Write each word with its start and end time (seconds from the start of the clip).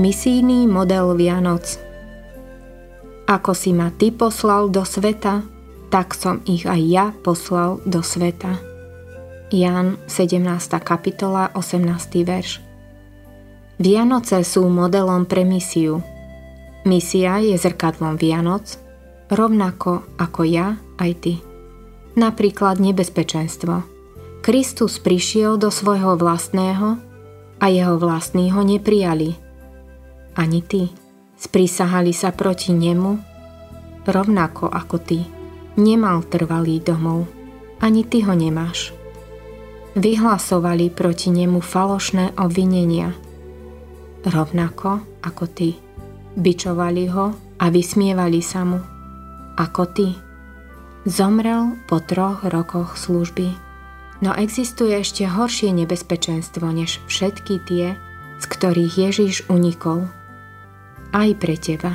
Misijný 0.00 0.64
model 0.64 1.12
Vianoc 1.12 1.76
Ako 3.28 3.52
si 3.52 3.76
ma 3.76 3.92
ty 3.92 4.08
poslal 4.08 4.72
do 4.72 4.80
sveta, 4.80 5.44
tak 5.92 6.16
som 6.16 6.40
ich 6.48 6.64
aj 6.64 6.80
ja 6.80 7.06
poslal 7.20 7.84
do 7.84 8.00
sveta. 8.00 8.56
Jan 9.52 10.00
17. 10.08 10.40
kapitola 10.80 11.52
18. 11.52 11.84
verš 12.24 12.64
Vianoce 13.76 14.40
sú 14.40 14.72
modelom 14.72 15.28
pre 15.28 15.44
misiu. 15.44 16.00
Misia 16.88 17.36
je 17.44 17.60
zrkadlom 17.60 18.16
Vianoc, 18.16 18.80
rovnako 19.28 20.00
ako 20.16 20.48
ja 20.48 20.80
aj 20.96 21.12
ty. 21.20 21.44
Napríklad 22.16 22.80
nebezpečenstvo. 22.80 23.84
Kristus 24.40 24.96
prišiel 24.96 25.60
do 25.60 25.68
svojho 25.68 26.16
vlastného 26.16 26.96
a 27.60 27.68
jeho 27.68 28.00
vlastní 28.00 28.48
ho 28.48 28.64
neprijali 28.64 29.49
ani 30.36 30.62
ty. 30.62 30.90
Sprísahali 31.40 32.12
sa 32.12 32.36
proti 32.36 32.76
nemu, 32.76 33.16
rovnako 34.04 34.68
ako 34.68 34.96
ty. 35.00 35.24
Nemal 35.80 36.20
trvalý 36.28 36.84
domov, 36.84 37.24
ani 37.80 38.04
ty 38.04 38.20
ho 38.28 38.36
nemáš. 38.36 38.92
Vyhlasovali 39.96 40.92
proti 40.92 41.32
nemu 41.32 41.58
falošné 41.64 42.36
obvinenia, 42.36 43.16
rovnako 44.28 45.00
ako 45.24 45.44
ty. 45.48 45.80
Bičovali 46.36 47.08
ho 47.08 47.32
a 47.56 47.64
vysmievali 47.72 48.44
sa 48.44 48.62
mu, 48.68 48.78
ako 49.56 49.82
ty. 49.96 50.12
Zomrel 51.08 51.80
po 51.88 52.04
troch 52.04 52.44
rokoch 52.44 53.00
služby. 53.00 53.48
No 54.20 54.36
existuje 54.36 54.92
ešte 55.00 55.24
horšie 55.24 55.72
nebezpečenstvo 55.72 56.68
než 56.68 57.00
všetky 57.08 57.64
tie, 57.64 57.96
z 58.36 58.44
ktorých 58.44 58.94
Ježiš 59.08 59.48
unikol– 59.48 60.04
aj 61.10 61.28
pre 61.38 61.56
teba. 61.58 61.92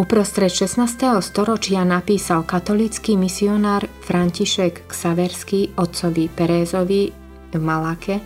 Uprostred 0.00 0.48
16. 0.48 0.88
storočia 1.20 1.84
napísal 1.84 2.48
katolický 2.48 3.12
misionár 3.20 3.84
František 4.00 4.88
Ksaverský 4.88 5.76
otcovi 5.76 6.32
Perézovi 6.32 7.12
v 7.52 7.60
Malake, 7.60 8.24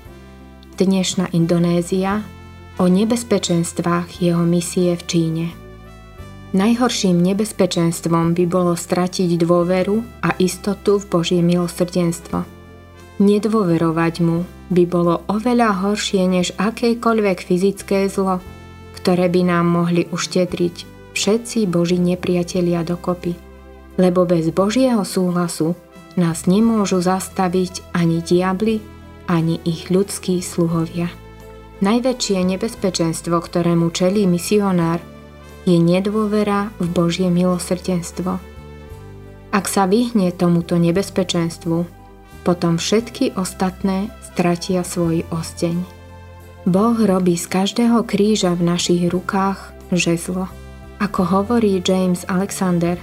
dnešná 0.79 1.35
Indonézia, 1.35 2.23
o 2.79 2.87
nebezpečenstvách 2.87 4.23
jeho 4.23 4.47
misie 4.47 4.95
v 4.95 5.03
Číne. 5.11 5.47
Najhorším 6.55 7.19
nebezpečenstvom 7.19 8.39
by 8.39 8.45
bolo 8.47 8.79
stratiť 8.79 9.35
dôveru 9.35 10.23
a 10.23 10.39
istotu 10.39 11.03
v 11.03 11.05
Božie 11.11 11.43
milosrdenstvo. 11.43 12.47
Nedôverovať 13.19 14.15
mu 14.23 14.47
by 14.71 14.85
bolo 14.87 15.27
oveľa 15.27 15.83
horšie 15.83 16.23
než 16.31 16.55
akékoľvek 16.55 17.43
fyzické 17.43 18.07
zlo– 18.07 18.39
ktoré 19.07 19.31
by 19.31 19.47
nám 19.47 19.71
mohli 19.71 20.11
uštedriť 20.11 20.77
všetci 21.15 21.71
Boží 21.71 21.95
nepriatelia 21.95 22.83
dokopy. 22.83 23.39
Lebo 24.03 24.27
bez 24.27 24.51
Božieho 24.51 25.07
súhlasu 25.07 25.79
nás 26.19 26.51
nemôžu 26.51 26.99
zastaviť 26.99 27.87
ani 27.95 28.19
diabli, 28.19 28.83
ani 29.31 29.63
ich 29.63 29.95
ľudskí 29.95 30.43
sluhovia. 30.43 31.07
Najväčšie 31.87 32.59
nebezpečenstvo, 32.59 33.39
ktorému 33.39 33.95
čelí 33.95 34.27
misionár, 34.27 34.99
je 35.71 35.79
nedôvera 35.79 36.75
v 36.83 36.91
Božie 36.91 37.31
milosrdenstvo. 37.31 38.43
Ak 39.55 39.71
sa 39.71 39.87
vyhne 39.87 40.35
tomuto 40.35 40.83
nebezpečenstvu, 40.83 41.87
potom 42.43 42.75
všetky 42.75 43.39
ostatné 43.39 44.11
stratia 44.35 44.83
svoj 44.83 45.23
osteň. 45.31 45.96
Boh 46.67 46.99
robí 46.99 47.39
z 47.39 47.47
každého 47.47 48.03
kríža 48.03 48.51
v 48.59 48.67
našich 48.67 49.07
rukách 49.07 49.71
žezlo. 49.95 50.51
Ako 50.99 51.23
hovorí 51.23 51.79
James 51.79 52.27
Alexander, 52.27 52.99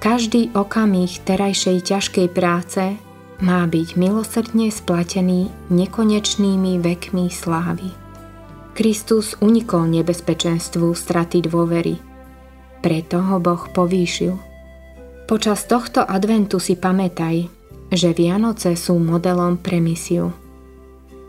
každý 0.00 0.48
okamih 0.56 1.20
terajšej 1.20 1.84
ťažkej 1.84 2.28
práce 2.32 2.96
má 3.44 3.68
byť 3.68 3.88
milosrdne 4.00 4.72
splatený 4.72 5.52
nekonečnými 5.68 6.80
vekmi 6.80 7.28
slávy. 7.28 7.92
Kristus 8.72 9.36
unikol 9.44 9.84
nebezpečenstvu 9.92 10.96
straty 10.96 11.44
dôvery. 11.44 12.00
Preto 12.80 13.20
ho 13.20 13.36
Boh 13.36 13.68
povýšil. 13.68 14.32
Počas 15.28 15.68
tohto 15.68 16.08
adventu 16.08 16.56
si 16.56 16.72
pamätaj, 16.72 17.52
že 17.92 18.16
Vianoce 18.16 18.80
sú 18.80 18.96
modelom 18.96 19.60
pre 19.60 19.76
misiu. 19.76 20.32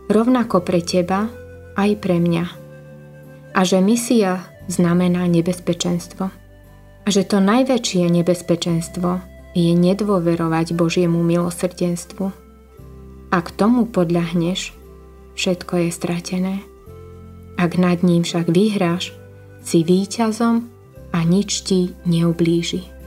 Rovnako 0.08 0.64
pre 0.64 0.80
teba 0.80 1.28
aj 1.76 1.90
pre 2.02 2.22
mňa. 2.22 2.44
A 3.54 3.60
že 3.66 3.82
misia 3.82 4.46
znamená 4.70 5.26
nebezpečenstvo. 5.26 6.30
A 7.00 7.08
že 7.08 7.26
to 7.26 7.42
najväčšie 7.42 8.06
nebezpečenstvo 8.06 9.20
je 9.56 9.72
nedôverovať 9.74 10.78
Božiemu 10.78 11.26
milosrdenstvu. 11.26 12.30
Ak 13.30 13.50
tomu 13.54 13.86
podľahneš, 13.90 14.74
všetko 15.34 15.86
je 15.86 15.90
stratené. 15.90 16.54
Ak 17.58 17.78
nad 17.78 18.02
ním 18.06 18.22
však 18.22 18.50
vyhráš, 18.50 19.14
si 19.60 19.84
víťazom 19.84 20.70
a 21.12 21.18
nič 21.26 21.66
ti 21.66 21.92
neublíži. 22.08 22.99